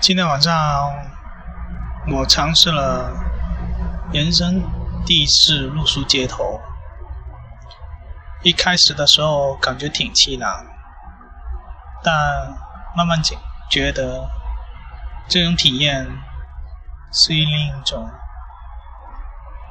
[0.00, 0.54] 今天晚上
[2.10, 3.12] 我尝试了
[4.10, 4.62] 人生
[5.04, 6.58] 第一次露宿街头。
[8.42, 10.64] 一开始的时候感觉挺凄凉，
[12.02, 12.14] 但
[12.96, 13.36] 慢慢觉
[13.70, 14.26] 觉得
[15.28, 16.06] 这种体验
[17.12, 18.10] 是另一种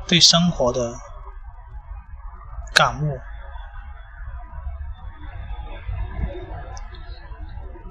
[0.07, 0.93] 对生活的
[2.75, 3.19] 感悟。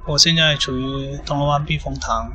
[0.09, 2.33] 我现在处于铜锣湾避风塘，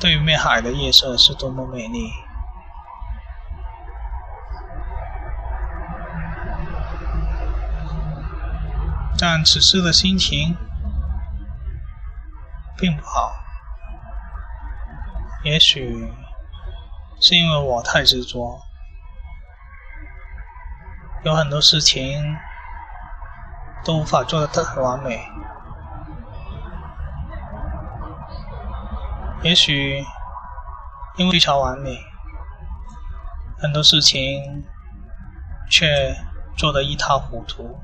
[0.00, 2.10] 对面海的夜色是多么美丽，
[9.16, 10.56] 但此时的心情
[12.76, 13.32] 并不好，
[15.44, 16.12] 也许
[17.20, 18.60] 是因为我太执着，
[21.22, 22.36] 有很多事情。
[23.84, 25.20] 都无法做得太完美。
[29.42, 30.04] 也许
[31.16, 31.98] 因为追求完美，
[33.58, 34.64] 很多事情
[35.70, 36.14] 却
[36.56, 37.80] 做得一塌糊涂。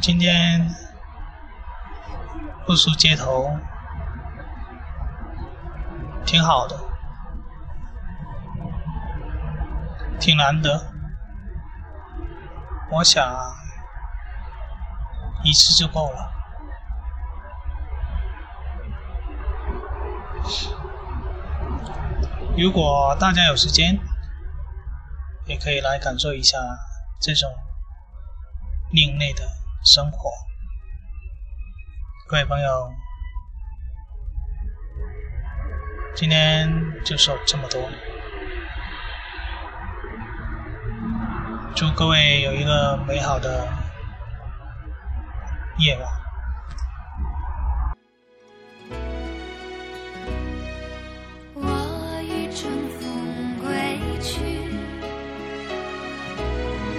[0.00, 0.68] 今天
[2.66, 3.58] 露宿街头，
[6.24, 6.93] 挺好的。
[10.24, 10.90] 挺难得，
[12.90, 13.22] 我想
[15.42, 16.32] 一次就够了。
[22.56, 23.98] 如果大家有时间，
[25.44, 26.56] 也可以来感受一下
[27.20, 27.52] 这种
[28.92, 29.42] 另类的
[29.84, 30.30] 生活。
[32.30, 32.90] 各位朋友，
[36.16, 36.72] 今天
[37.04, 37.86] 就说这么多。
[41.76, 43.66] 祝各位有一个美好的
[45.78, 46.08] 夜晚。
[51.54, 52.70] 我欲乘
[53.00, 53.66] 风归
[54.20, 54.38] 去，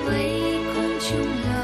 [0.10, 1.55] 唯恐琼楼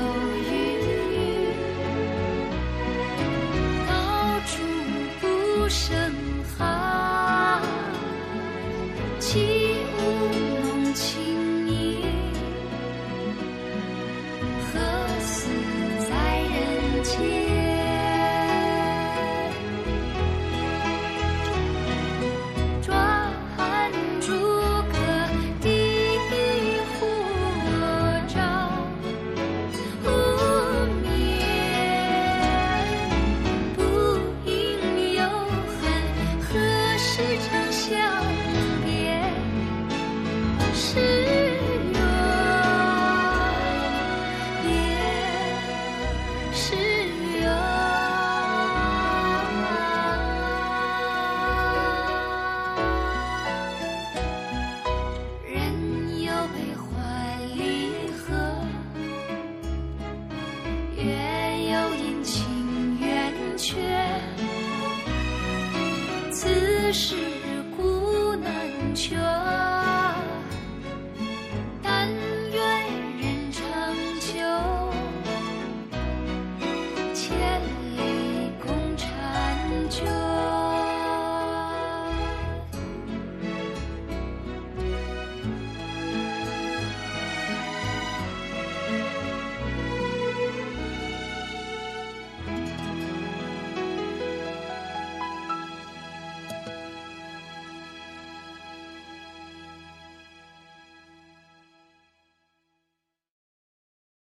[66.92, 67.41] 是。